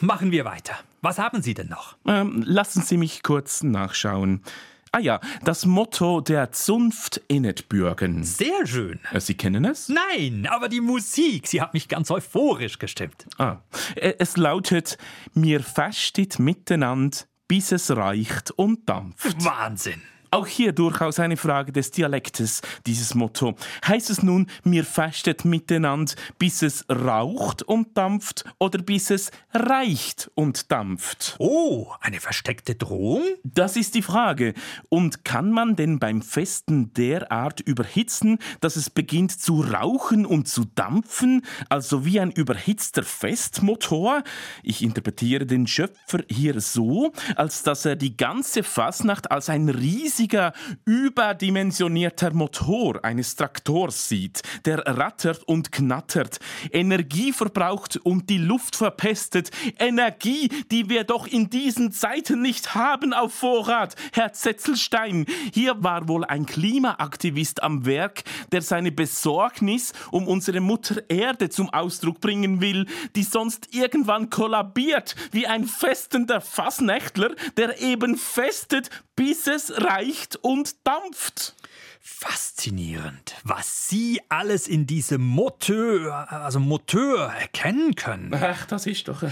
Machen 0.00 0.30
wir 0.30 0.44
weiter. 0.44 0.74
Was 1.02 1.18
haben 1.18 1.42
Sie 1.42 1.54
denn 1.54 1.68
noch? 1.68 1.96
Ähm, 2.06 2.42
lassen 2.46 2.82
Sie 2.82 2.96
mich 2.96 3.22
kurz 3.22 3.62
nachschauen. 3.62 4.42
Ah 4.90 5.00
ja, 5.00 5.20
das 5.44 5.66
Motto 5.66 6.20
der 6.20 6.50
Zunft 6.52 7.20
innet 7.28 7.68
bürgen. 7.68 8.24
Sehr 8.24 8.66
schön. 8.66 9.00
Äh, 9.12 9.20
Sie 9.20 9.34
kennen 9.34 9.64
es? 9.64 9.90
Nein, 9.90 10.48
aber 10.50 10.68
die 10.68 10.80
Musik, 10.80 11.46
sie 11.46 11.60
hat 11.60 11.74
mich 11.74 11.88
ganz 11.88 12.10
euphorisch 12.10 12.78
gestimmt. 12.78 13.26
Ah, 13.36 13.58
äh, 13.96 14.14
es 14.18 14.36
lautet, 14.36 14.96
mir 15.34 15.60
festet 15.62 16.38
miteinander, 16.38 17.18
bis 17.48 17.72
es 17.72 17.94
reicht 17.94 18.50
und 18.52 18.88
dampft. 18.88 19.44
Wahnsinn. 19.44 20.02
Auch 20.30 20.46
hier 20.46 20.72
durchaus 20.72 21.20
eine 21.20 21.38
Frage 21.38 21.72
des 21.72 21.90
Dialektes, 21.90 22.60
dieses 22.86 23.14
Motto. 23.14 23.54
Heißt 23.86 24.10
es 24.10 24.22
nun, 24.22 24.46
mir 24.62 24.84
festet 24.84 25.46
miteinander, 25.46 26.12
bis 26.38 26.60
es 26.60 26.84
raucht 26.90 27.62
und 27.62 27.96
dampft 27.96 28.44
oder 28.58 28.78
bis 28.82 29.10
es 29.10 29.30
reicht 29.54 30.30
und 30.34 30.70
dampft? 30.70 31.36
Oh, 31.38 31.92
eine 32.00 32.20
versteckte 32.20 32.74
Drohung? 32.74 33.22
Das 33.42 33.76
ist 33.76 33.94
die 33.94 34.02
Frage. 34.02 34.52
Und 34.90 35.24
kann 35.24 35.50
man 35.50 35.76
denn 35.76 35.98
beim 35.98 36.20
Festen 36.20 36.92
derart 36.92 37.60
überhitzen, 37.60 38.38
dass 38.60 38.76
es 38.76 38.90
beginnt 38.90 39.40
zu 39.40 39.62
rauchen 39.62 40.26
und 40.26 40.46
zu 40.46 40.66
dampfen, 40.74 41.42
also 41.70 42.04
wie 42.04 42.20
ein 42.20 42.32
überhitzter 42.32 43.02
Festmotor? 43.02 44.22
Ich 44.62 44.82
interpretiere 44.82 45.46
den 45.46 45.66
Schöpfer 45.66 46.20
hier 46.28 46.60
so, 46.60 47.12
als 47.34 47.62
dass 47.62 47.86
er 47.86 47.96
die 47.96 48.16
ganze 48.18 48.62
Fasnacht 48.62 49.30
als 49.30 49.48
ein 49.48 49.70
riesiges 49.70 50.17
riesiger, 50.18 50.52
überdimensionierter 50.84 52.32
Motor 52.32 53.04
eines 53.04 53.36
Traktors 53.36 54.08
sieht, 54.08 54.42
der 54.64 54.78
rattert 54.78 55.44
und 55.44 55.70
knattert, 55.70 56.40
Energie 56.72 57.32
verbraucht 57.32 57.96
und 57.98 58.28
die 58.28 58.38
Luft 58.38 58.74
verpestet, 58.74 59.50
Energie, 59.78 60.48
die 60.72 60.88
wir 60.88 61.04
doch 61.04 61.26
in 61.26 61.50
diesen 61.50 61.92
Zeiten 61.92 62.42
nicht 62.42 62.74
haben 62.74 63.12
auf 63.12 63.32
Vorrat. 63.32 63.94
Herr 64.12 64.32
Zetzelstein, 64.32 65.24
hier 65.54 65.82
war 65.84 66.08
wohl 66.08 66.24
ein 66.24 66.46
Klimaaktivist 66.46 67.62
am 67.62 67.86
Werk, 67.86 68.24
der 68.50 68.62
seine 68.62 68.90
Besorgnis 68.90 69.92
um 70.10 70.26
unsere 70.26 70.60
Mutter 70.60 71.02
Erde 71.08 71.48
zum 71.48 71.70
Ausdruck 71.70 72.20
bringen 72.20 72.60
will, 72.60 72.86
die 73.14 73.22
sonst 73.22 73.72
irgendwann 73.72 74.30
kollabiert 74.30 75.14
wie 75.30 75.46
ein 75.46 75.64
festender 75.64 76.40
Fassnächtler, 76.40 77.36
der 77.56 77.80
eben 77.80 78.16
festet, 78.16 78.90
bis 79.18 79.48
es 79.48 79.72
reicht 79.82 80.36
und 80.36 80.86
dampft. 80.86 81.56
Faszinierend, 82.00 83.34
was 83.42 83.88
Sie 83.88 84.20
alles 84.28 84.68
in 84.68 84.86
diesem 84.86 85.22
Moteur, 85.22 86.30
also 86.30 86.60
Moteur 86.60 87.26
erkennen 87.26 87.96
können. 87.96 88.32
Ach, 88.32 88.64
das 88.66 88.86
ist 88.86 89.08
doch 89.08 89.24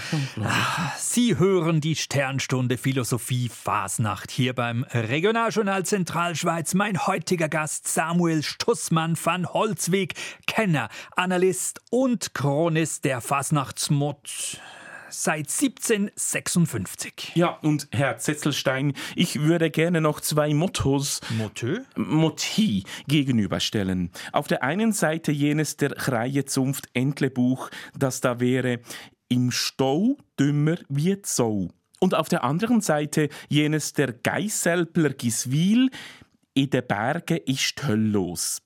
Ach, 0.43 0.97
Sie 0.99 1.39
hören 1.39 1.81
die 1.81 1.95
Sternstunde 1.95 2.79
Philosophie 2.79 3.49
Fasnacht 3.49 4.33
hier 4.33 4.55
beim 4.55 4.83
Regionaljournal 4.91 5.87
Zentralschweiz. 5.87 6.75
Mein 6.75 7.07
heutiger 7.07 7.49
Gast 7.49 7.87
Samuel 7.87 8.43
Stussmann 8.43 9.17
van 9.23 9.47
Holzweg, 9.53 10.15
Kenner, 10.49 10.89
Analyst 11.15 11.81
und 11.91 12.35
Chronist 12.35 13.05
der 13.05 13.21
Fasnachtsmod 13.21 14.59
seit 15.23 15.49
1756. 15.51 17.33
Ja, 17.35 17.59
und 17.63 17.89
Herr 17.93 18.19
Zetzelstein, 18.19 18.93
ich 19.15 19.41
würde 19.41 19.71
gerne 19.71 20.01
noch 20.01 20.21
zwei 20.21 20.53
Mottos 20.53 21.21
Motto? 21.39 21.79
Motti 21.97 22.85
gegenüberstellen. 23.09 24.11
Auf 24.33 24.47
der 24.47 24.63
einen 24.63 24.93
Seite 24.93 25.33
jenes 25.33 25.77
der 25.77 25.91
Kreie-Zunft 25.91 26.89
Entlebuch, 26.93 27.71
das 27.97 28.21
da 28.21 28.41
wäre 28.41 28.81
im 29.29 29.51
Stau 29.51 30.19
dümmer 30.39 30.77
wie 30.89 31.21
Zau. 31.23 31.71
Und 31.99 32.15
auf 32.15 32.29
der 32.29 32.45
anderen 32.45 32.83
Seite 32.83 33.31
jenes 33.49 33.95
der 33.95 34.13
Geisselpler 34.13 35.11
Giswil, 35.11 35.91
in 36.53 36.71
den 36.71 36.87
Bergen 36.87 37.39
ist 37.47 37.87
Höll 37.87 38.11
los. 38.13 38.63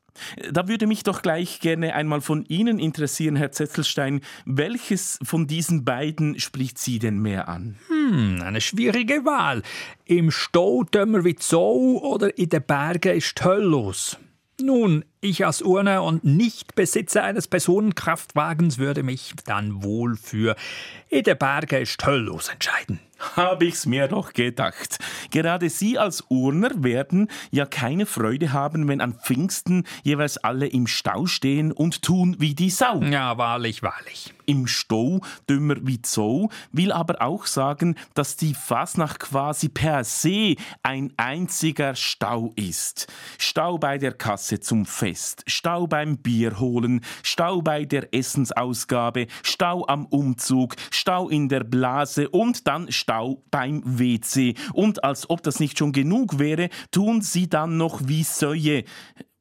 Da 0.52 0.68
würde 0.68 0.86
mich 0.86 1.02
doch 1.02 1.22
gleich 1.22 1.60
gerne 1.60 1.94
einmal 1.94 2.20
von 2.20 2.44
Ihnen 2.46 2.78
interessieren, 2.78 3.36
Herr 3.36 3.52
Zettelstein, 3.52 4.20
welches 4.44 5.18
von 5.22 5.46
diesen 5.46 5.84
beiden 5.84 6.38
spricht 6.38 6.78
Sie 6.78 6.98
denn 6.98 7.18
mehr 7.18 7.48
an? 7.48 7.76
Hm, 7.88 8.42
eine 8.42 8.60
schwierige 8.60 9.24
Wahl. 9.24 9.62
Im 10.04 10.30
Stau 10.30 10.84
dömmer 10.84 11.24
wie 11.24 11.36
Zoo 11.38 11.98
oder 11.98 12.36
in 12.38 12.48
den 12.48 12.62
Bergen 12.62 13.16
ist 13.16 13.44
Höll 13.44 13.62
los. 13.62 14.18
Nun, 14.60 15.04
ich 15.20 15.44
als 15.44 15.60
Urner 15.62 16.02
und 16.02 16.24
Nichtbesitzer 16.24 17.22
eines 17.22 17.46
Personenkraftwagens 17.46 18.78
würde 18.78 19.02
mich 19.02 19.34
dann 19.44 19.82
wohl 19.82 20.16
für 20.16 20.56
in 21.08 21.24
den 21.24 21.36
Bergen 21.36 21.82
ist 21.82 22.04
Höll 22.06 22.20
los 22.20 22.48
entscheiden. 22.48 23.00
Hab 23.36 23.62
ich's 23.62 23.84
mir 23.84 24.08
doch 24.08 24.32
gedacht. 24.32 24.98
Gerade 25.30 25.68
Sie 25.68 25.98
als 25.98 26.24
Urner 26.28 26.82
werden 26.82 27.28
ja 27.50 27.66
keine 27.66 28.06
Freude 28.06 28.52
haben, 28.52 28.88
wenn 28.88 29.02
an 29.02 29.14
Pfingsten 29.14 29.84
jeweils 30.02 30.38
alle 30.38 30.66
im 30.66 30.86
Stau 30.86 31.26
stehen 31.26 31.70
und 31.70 32.02
tun 32.02 32.36
wie 32.38 32.54
die 32.54 32.70
Sau. 32.70 33.02
Ja, 33.02 33.36
wahrlich, 33.36 33.82
wahrlich. 33.82 34.32
Im 34.46 34.66
Stau 34.66 35.20
dümmer 35.48 35.76
wie 35.82 36.00
Zoo 36.04 36.48
will 36.72 36.92
aber 36.92 37.20
auch 37.20 37.46
sagen, 37.46 37.94
dass 38.14 38.36
die 38.36 38.54
Fasnacht 38.54 39.20
quasi 39.20 39.68
per 39.68 40.02
se 40.02 40.56
ein 40.82 41.12
einziger 41.18 41.94
Stau 41.94 42.52
ist. 42.56 43.06
Stau 43.38 43.78
bei 43.78 43.98
der 43.98 44.12
Kasse 44.12 44.60
zum 44.60 44.86
Fest, 44.86 45.09
Stau 45.14 45.86
beim 45.86 46.18
Bier 46.18 46.58
holen, 46.58 47.00
Stau 47.22 47.62
bei 47.62 47.84
der 47.84 48.12
Essensausgabe, 48.14 49.26
Stau 49.42 49.86
am 49.86 50.06
Umzug, 50.06 50.76
Stau 50.90 51.28
in 51.28 51.48
der 51.48 51.64
Blase 51.64 52.28
und 52.28 52.66
dann 52.66 52.90
Stau 52.92 53.42
beim 53.50 53.82
WC. 53.84 54.54
Und 54.72 55.04
als 55.04 55.28
ob 55.28 55.42
das 55.42 55.60
nicht 55.60 55.78
schon 55.78 55.92
genug 55.92 56.38
wäre, 56.38 56.68
tun 56.90 57.22
sie 57.22 57.48
dann 57.48 57.76
noch 57.76 58.00
wie 58.04 58.22
Säue. 58.22 58.84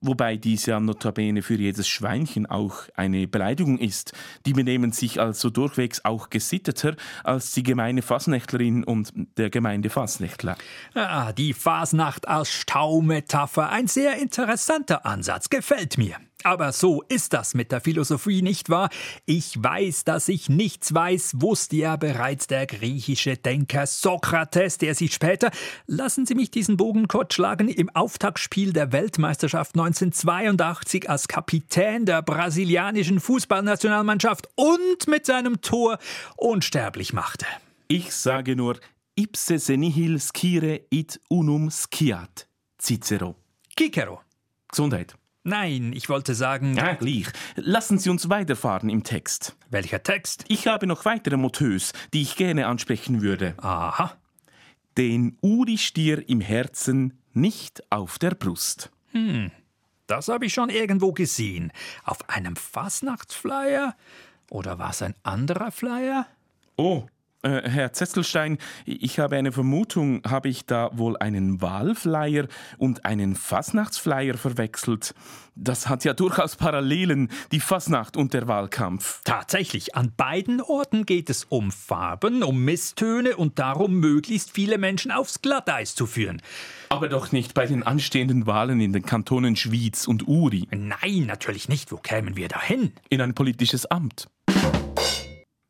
Wobei 0.01 0.38
dies 0.38 0.65
ja 0.65 0.79
notabene 0.79 1.41
für 1.41 1.56
jedes 1.56 1.88
Schweinchen 1.89 2.46
auch 2.46 2.84
eine 2.96 3.27
Beleidigung 3.27 3.77
ist. 3.77 4.13
Die 4.46 4.53
benehmen 4.53 4.94
sich 4.94 5.20
also 5.20 5.50
durchwegs 5.50 6.06
auch 6.06 6.29
gesitteter 6.29 6.96
als 7.25 7.51
die 7.51 7.63
gemeine 7.63 8.01
Fasnächtlerin 8.01 8.86
und 8.86 9.12
der 9.38 9.50
gemeinde 9.50 9.89
Fasnächtler. 9.89 10.56
Ah, 10.94 11.34
die 11.34 11.53
Fasnacht 11.53 12.29
als 12.29 12.50
Staumetapher. 12.50 13.70
Ein 13.70 13.88
sehr 13.88 14.18
interessanter 14.18 15.06
Ansatz. 15.06 15.50
Gefällt 15.50 15.98
mir. 15.98 16.15
Aber 16.43 16.72
so 16.72 17.03
ist 17.10 17.34
das 17.34 17.53
mit 17.53 17.72
der 17.74 17.81
Philosophie, 17.81 18.41
nicht 18.41 18.69
wahr? 18.69 18.89
Ich 19.25 19.62
weiß, 19.62 20.05
dass 20.05 20.29
ich 20.29 20.48
nichts 20.48 20.93
weiß, 20.93 21.41
wusste 21.41 21.75
ja 21.75 21.98
bereits 21.98 22.48
der 22.48 22.65
griechische 22.65 23.36
Denker 23.36 23.86
Sokrates, 23.86 24.77
der 24.77 24.96
sich 24.96 25.13
später, 25.13 25.51
lassen 25.86 26.25
Sie 26.25 26.36
mich 26.36 26.50
diesen 26.50 26.77
Bogen 26.77 27.10
kurz 27.10 27.34
schlagen, 27.34 27.67
im 27.67 27.89
Auftaktspiel 27.89 28.72
der 28.72 28.93
Weltmeisterschaft 28.93 29.75
1982 29.75 31.10
als 31.10 31.27
Kapitän 31.27 32.05
der 32.05 32.22
brasilianischen 32.22 33.19
Fußballnationalmannschaft 33.19 34.48
und 34.55 35.08
mit 35.08 35.25
seinem 35.25 35.60
Tor 35.60 36.00
unsterblich 36.38 37.12
machte. 37.12 37.48
Ich 37.89 38.13
sage 38.13 38.55
nur, 38.55 38.79
ipse 39.15 39.60
senihil 39.60 40.19
scire 40.19 40.79
it 40.89 41.19
unum 41.27 41.69
sciat. 41.69 42.48
Cicero. 42.81 43.36
Kikero. 43.75 44.22
Gesundheit. 44.69 45.19
Nein, 45.43 45.93
ich 45.93 46.10
wollte 46.10 46.36
sagen. 46.36 46.75
Ja, 46.75 46.93
gleich. 46.93 47.27
Lassen 47.55 47.98
Sie 47.98 48.10
uns 48.10 48.29
weiterfahren 48.29 48.89
im 48.89 49.03
Text. 49.03 49.55
Welcher 49.69 50.03
Text? 50.03 50.46
Ich 50.48 50.67
habe 50.67 50.86
noch 50.86 51.05
weitere 51.05 51.38
Motös, 51.38 51.93
die 52.13 52.22
ich 52.22 52.36
gerne 52.36 52.67
ansprechen 52.67 53.22
würde. 53.22 53.55
Aha. 53.58 54.17
Den 54.98 55.38
Uri-Stier 55.41 56.27
im 56.27 56.41
Herzen, 56.41 57.19
nicht 57.34 57.81
auf 57.91 58.19
der 58.19 58.31
Brust. 58.31 58.91
Hm, 59.12 59.51
das 60.08 60.27
habe 60.27 60.46
ich 60.46 60.53
schon 60.53 60.69
irgendwo 60.69 61.13
gesehen. 61.13 61.72
Auf 62.03 62.27
einem 62.29 62.55
Fasnachtsflyer? 62.55 63.96
Oder 64.50 64.79
war 64.79 64.89
es 64.89 65.01
ein 65.01 65.15
anderer 65.24 65.72
Flyer? 65.72 66.25
Oh, 66.75 67.05
äh, 67.41 67.69
Herr 67.69 67.93
Zetzelstein, 67.93 68.58
ich 68.86 69.19
habe 69.19 69.38
eine 69.38 69.51
Vermutung, 69.51 70.22
habe 70.27 70.50
ich 70.50 70.65
da 70.65 70.89
wohl 70.93 71.17
einen 71.17 71.62
Wahlflyer 71.62 72.48
und 72.77 73.05
einen 73.05 73.36
Fasnachtsflyer 73.36 74.38
verwechselt? 74.38 75.13
Das 75.55 75.89
hat 75.89 76.05
ja 76.05 76.13
durchaus 76.13 76.55
Parallelen, 76.55 77.29
die 77.51 77.60
Fasnacht 77.60 78.17
und 78.17 78.34
der 78.34 78.48
Wahlkampf. 78.48 79.22
Tatsächlich, 79.24 79.96
an 79.96 80.13
beiden 80.15 80.62
Orten 80.62 81.05
geht 81.05 81.29
es 81.29 81.46
um 81.46 81.72
Farben, 81.72 82.43
um 82.43 82.63
Misstöne 82.63 83.36
und 83.36 83.60
darum, 83.60 84.00
möglichst 84.00 84.51
viele 84.51 84.77
Menschen 84.77 85.12
aufs 85.12 85.41
Glatteis 85.41 85.96
zu 85.96 86.05
führen. 86.05 86.41
Aber 86.89 87.10
doch 87.10 87.31
nicht 87.31 87.53
bei 87.53 87.65
den 87.65 87.84
anstehenden 87.84 88.48
Wahlen 88.48 88.79
in 88.79 88.93
den 88.93 89.03
Kantonen 89.03 89.55
Schwyz 89.55 90.08
und 90.08 90.27
Uri. 90.27 90.67
Nein, 90.72 91.25
natürlich 91.25 91.69
nicht. 91.69 91.91
Wo 91.91 91.98
kämen 91.98 92.36
wir 92.36 92.48
dahin? 92.48 92.93
In 93.10 93.22
ein 93.22 93.34
politisches 93.34 93.86
Amt. 93.86 94.27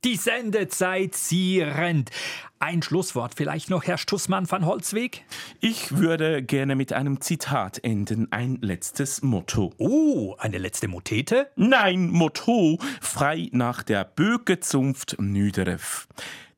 Die 0.06 0.16
Sendezeit, 0.16 1.14
sie 1.14 1.62
rennt. 1.62 2.10
Ein 2.58 2.82
Schlusswort 2.82 3.34
vielleicht 3.36 3.70
noch, 3.70 3.84
Herr 3.84 3.98
Stussmann 3.98 4.50
van 4.50 4.66
Holzweg? 4.66 5.26
Ich 5.60 5.98
würde 5.98 6.42
gerne 6.42 6.78
mit 6.78 6.94
einem 6.94 7.20
Zitat 7.20 7.84
enden, 7.84 8.32
ein 8.32 8.60
letztes 8.62 9.22
Motto. 9.24 9.74
Oh, 9.78 10.36
eine 10.38 10.58
letzte 10.58 10.88
Motete? 10.88 11.52
Nein, 11.58 12.10
Motto, 12.12 12.80
frei 13.02 13.50
nach 13.52 13.84
der 13.84 14.06
Bögezunft 14.06 15.18
Nüderef. 15.20 16.08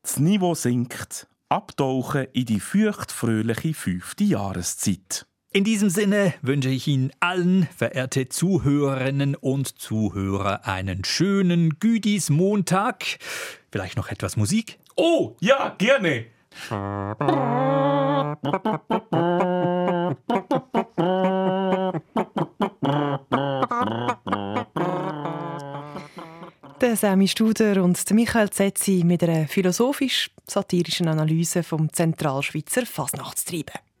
Das 0.02 0.20
Niveau 0.20 0.54
sinkt, 0.54 1.26
abtauchen 1.48 2.28
in 2.32 2.46
die 2.46 2.60
feuchtfröhliche 2.60 3.74
fünfte 3.74 4.22
Jahreszeit. 4.22 5.26
In 5.54 5.64
diesem 5.64 5.90
Sinne 5.90 6.32
wünsche 6.40 6.70
ich 6.70 6.88
Ihnen 6.88 7.12
allen, 7.20 7.68
verehrte 7.76 8.26
Zuhörerinnen 8.30 9.34
und 9.34 9.78
Zuhörer, 9.78 10.66
einen 10.66 11.04
schönen 11.04 11.78
Güdis 11.78 12.30
Montag. 12.30 13.04
Vielleicht 13.70 13.98
noch 13.98 14.08
etwas 14.08 14.38
Musik? 14.38 14.78
Oh, 14.96 15.36
ja, 15.40 15.74
gerne. 15.76 16.24
Der 26.80 26.96
Sammy 26.96 27.28
Studer 27.28 27.84
und 27.84 28.10
Michael 28.10 28.48
Zetzi 28.48 29.02
mit 29.04 29.22
einer 29.22 29.46
philosophisch-satirischen 29.46 31.08
Analyse 31.08 31.62
vom 31.62 31.92
Zentralschweizer 31.92 32.86
Fasnachtstreiben. 32.86 33.91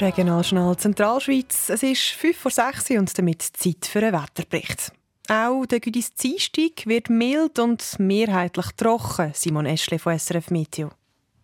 Regionaljournal 0.00 0.76
Zentralschweiz. 0.76 1.70
Es 1.70 1.82
ist 1.84 2.02
5 2.02 2.36
vor 2.36 2.50
6 2.50 2.90
und 2.90 3.16
damit 3.16 3.42
Zeit 3.42 3.86
für 3.86 4.00
einen 4.00 4.12
Wetterbericht. 4.12 4.92
Auch 5.28 5.64
der 5.66 5.78
Güdis 5.78 6.12
Dienstag 6.14 6.84
wird 6.86 7.10
mild 7.10 7.58
und 7.60 7.98
mehrheitlich 7.98 8.66
trocken, 8.76 9.30
Simon 9.34 9.66
Eschle 9.66 10.00
von 10.00 10.18
SRF 10.18 10.50
Meteo. 10.50 10.90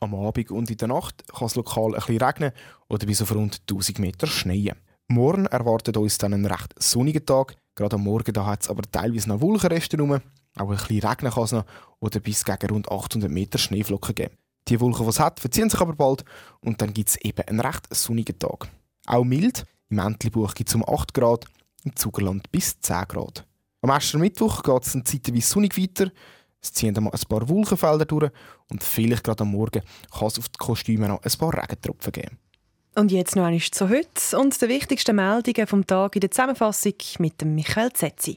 Am 0.01 0.15
Abend 0.15 0.51
und 0.51 0.69
in 0.69 0.77
der 0.77 0.89
Nacht 0.89 1.23
kann 1.33 1.47
es 1.47 1.55
lokal 1.55 1.95
ein 1.95 2.01
bisschen 2.01 2.19
regnen 2.19 2.53
oder 2.89 3.07
bis 3.07 3.23
auf 3.23 3.33
rund 3.33 3.61
1000 3.71 4.01
Meter 4.01 4.27
schneien. 4.27 4.77
Morgen 5.07 5.47
erwartet 5.47 5.97
uns 5.97 6.19
dann 6.19 6.35
ein 6.35 6.45
recht 6.45 6.75
sonniger 6.77 7.25
Tag. 7.25 7.55
Gerade 7.77 7.97
am 7.97 8.03
Morgen 8.03 8.47
hat 8.47 8.63
es 8.63 8.69
aber 8.71 8.83
teilweise 8.83 9.29
noch 9.29 9.41
Wolkenreste 9.41 9.97
rum. 9.97 10.21
Auch 10.57 10.71
ein 10.71 10.77
bisschen 10.77 11.01
regnen 11.01 11.33
kann 11.33 11.45
es 11.45 11.53
noch 11.53 11.67
oder 12.01 12.19
bis 12.19 12.45
gegen 12.45 12.71
rund 12.71 12.91
800 12.91 13.31
Meter 13.31 13.59
Schneeflocken 13.59 14.15
geben. 14.15 14.35
Die 14.71 14.81
Wolken, 14.81 15.05
die 15.05 15.11
es 15.11 15.21
hat, 15.21 15.41
verziehen 15.41 15.69
sich 15.69 15.81
aber 15.81 15.95
bald 15.95 16.25
und 16.61 16.81
dann 16.81 16.95
gibt 16.95 17.11
es 17.11 17.17
eben 17.17 17.47
einen 17.47 17.61
recht 17.61 17.93
sonnigen 17.95 18.39
Tag. 18.39 18.69
Auch 19.07 19.25
mild. 19.25 19.67
Im 19.89 19.99
Entlebuch 19.99 20.55
gibt 20.55 20.69
es 20.69 20.77
um 20.77 20.89
8 20.89 21.13
Grad, 21.13 21.47
im 21.83 21.97
Zugerland 21.97 22.51
bis 22.53 22.81
10 22.81 23.09
Grad. 23.09 23.45
Am 23.83 23.99
Mittwoch 24.21 24.63
geht 24.63 24.87
es 24.87 24.93
dann 24.93 25.05
zeitweise 25.05 25.47
sonnig 25.47 25.77
weiter. 25.77 26.13
Es 26.63 26.73
ziehen 26.73 26.95
dann 26.95 27.05
mal 27.05 27.13
ein 27.13 27.29
paar 27.29 27.49
Wolkenfelder 27.49 28.05
durch 28.05 28.31
und 28.71 28.85
vielleicht 28.85 29.25
gerade 29.25 29.43
am 29.43 29.51
Morgen 29.51 29.83
kann 30.17 30.29
es 30.29 30.39
auf 30.39 30.49
die 30.49 30.59
Kostüme 30.59 31.09
noch 31.09 31.23
ein 31.23 31.39
paar 31.39 31.55
Regentropfen 31.55 32.13
geben. 32.13 32.39
Und 32.95 33.11
jetzt 33.11 33.35
noch 33.35 33.45
einmal 33.45 33.61
zu 33.61 33.89
heute 33.89 34.39
und 34.39 34.61
den 34.61 34.69
wichtigsten 34.69 35.17
Meldungen 35.17 35.67
vom 35.67 35.87
Tag 35.87 36.15
in 36.15 36.21
der 36.21 36.31
Zusammenfassung 36.31 36.95
mit 37.19 37.41
dem 37.41 37.55
Michael 37.55 37.93
Zetzi. 37.93 38.37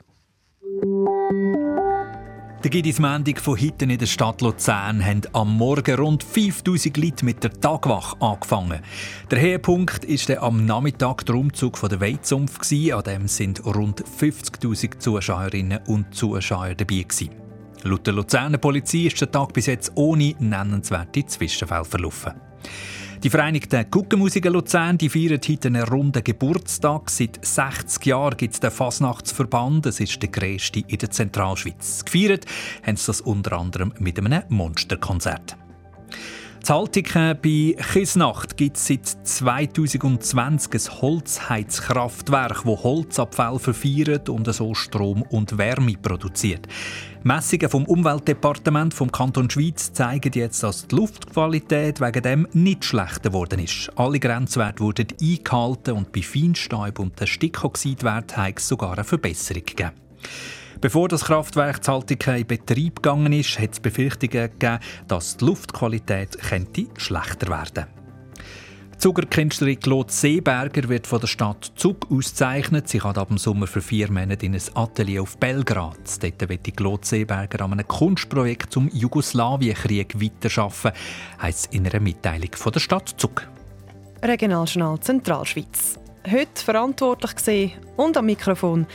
Der 2.63 2.69
Gidismendung 2.69 3.35
von 3.35 3.57
Hitten 3.57 3.89
in 3.89 3.97
der 3.97 4.05
Stadt 4.05 4.39
Luzern 4.39 5.05
haben 5.05 5.23
am 5.33 5.57
Morgen 5.57 5.95
rund 5.95 6.23
5000 6.23 6.95
Leute 6.95 7.25
mit 7.25 7.43
der 7.43 7.51
Tagwache 7.51 8.15
angefangen. 8.21 8.79
Der 9.29 9.41
Höhepunkt 9.41 10.07
war 10.07 10.43
am 10.43 10.65
Nachmittag 10.65 11.25
der 11.25 11.35
Umzug 11.35 11.77
der 11.81 11.99
Weizsumpf. 11.99 12.61
An 12.71 13.03
dem 13.03 13.27
sind 13.27 13.65
rund 13.65 14.01
50.000 14.05 14.97
Zuschauerinnen 14.97 15.81
und 15.87 16.15
Zuschauer 16.15 16.73
dabei. 16.75 17.05
Laut 17.83 18.07
der 18.07 18.13
Luzerner 18.13 18.59
Polizei 18.59 19.07
ist 19.07 19.19
der 19.19 19.29
Tag 19.29 19.51
bis 19.51 19.65
jetzt 19.65 19.91
ohne 19.95 20.33
nennenswerte 20.39 21.25
Zwischenfälle 21.25 21.83
verlaufen. 21.83 22.31
Die 23.23 23.29
Vereinigten 23.29 23.85
Guckenmusiker 23.89 24.49
Luzern 24.49 24.97
die 24.97 25.07
feiern 25.07 25.39
heute 25.47 25.69
einen 25.69 25.83
runden 25.83 26.25
Geburtstag. 26.25 27.09
Seit 27.09 27.39
60 27.41 28.05
Jahren 28.05 28.35
gibt 28.35 28.53
es 28.53 28.59
den 28.59 28.69
Fasnachtsverband. 28.69 29.85
Es 29.85 30.01
ist 30.01 30.21
der 30.21 30.29
grösste 30.29 30.83
in 30.85 30.97
der 30.97 31.09
Zentralschweiz. 31.09 32.03
Gefeiert 32.03 32.45
haben 32.85 32.97
sie 32.97 33.05
das 33.05 33.21
unter 33.21 33.53
anderem 33.53 33.93
mit 33.97 34.19
einem 34.19 34.43
Monsterkonzert. 34.49 35.55
Zaltiken 36.63 37.37
bei 37.43 37.75
Kisnacht 37.91 38.55
gibt 38.55 38.77
es 38.77 38.87
seit 38.87 39.05
2020 39.05 40.73
ein 40.73 41.01
Holzheizkraftwerk, 41.01 42.63
das 42.63 42.83
Holzabfall 42.83 43.59
verfeiert 43.59 44.29
und 44.29 44.47
so 44.53 44.73
Strom 44.73 45.23
und 45.23 45.57
Wärme 45.57 45.95
produziert. 46.01 46.65
Messungen 47.23 47.69
vom 47.69 47.83
Umweltdepartement 47.83 48.93
vom 48.93 49.11
Kanton 49.11 49.49
Schweiz 49.49 49.91
zeigen 49.91 50.31
jetzt, 50.35 50.63
dass 50.63 50.87
die 50.87 50.95
Luftqualität 50.95 51.99
wegen 51.99 52.23
dem 52.23 52.47
nicht 52.53 52.85
schlechter 52.85 53.31
geworden 53.31 53.59
ist. 53.59 53.91
Alle 53.97 54.21
Grenzwerte 54.21 54.79
wurden 54.79 55.07
eingehalten 55.21 55.97
und 55.97 56.13
bei 56.13 56.21
Feinstaub 56.21 56.97
und 56.97 57.19
den 57.19 57.27
Stickoxidwert 57.27 58.37
hat 58.37 58.59
es 58.59 58.69
sogar 58.69 58.93
eine 58.93 59.03
Verbesserung 59.03 59.65
gegeben. 59.65 59.91
Bevor 60.83 61.07
das 61.07 61.23
Kraftwerk 61.23 61.81
Zaltiken 61.81 62.35
in 62.35 62.45
Betrieb 62.45 63.01
gegangen 63.01 63.31
ist, 63.31 63.57
hat 63.57 63.71
es 63.71 63.79
Befürchtungen 63.79 64.49
gegeben, 64.49 64.79
dass 65.07 65.37
die 65.37 65.45
Luftqualität 65.45 66.37
könnte 66.37 66.87
schlechter 66.97 67.47
werden 67.47 67.85
die 68.93 68.97
Zuckerkünstlerin 68.97 69.79
Claude 69.79 70.11
Seeberger 70.11 70.89
wird 70.89 71.07
von 71.07 71.21
der 71.21 71.27
Stadt 71.27 71.71
Zug 71.77 72.11
ausgezeichnet. 72.11 72.89
Sie 72.89 73.01
hat 73.01 73.17
ab 73.17 73.29
dem 73.29 73.37
Sommer 73.37 73.65
für 73.65 73.81
vier 73.81 74.11
Monate 74.11 74.45
in 74.45 74.55
ein 74.55 74.61
Atelier 74.75 75.21
auf 75.21 75.37
Belgrad. 75.37 76.21
Dort 76.21 76.49
wird 76.49 76.65
die 76.65 76.71
Claude 76.73 77.07
Seeberger 77.07 77.63
an 77.63 77.71
einem 77.71 77.87
Kunstprojekt 77.87 78.73
zum 78.73 78.89
Jugoslawienkrieg 78.93 80.21
weiterarbeiten, 80.21 80.91
heisst 81.41 81.67
es 81.67 81.77
in 81.77 81.87
einer 81.87 82.01
Mitteilung 82.01 82.51
von 82.55 82.73
der 82.73 82.81
Stadt 82.81 83.13
Zug. 83.17 83.47
Regionaljournal 84.21 84.99
Zentralschweiz. 84.99 85.97
Heute 86.29 86.61
verantwortlich 86.61 87.35
gesehen 87.35 87.71
und 87.95 88.17
am 88.17 88.25
Mikrofon 88.25 88.85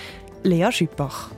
Lea 0.43 0.71
Schüppach. 0.71 1.38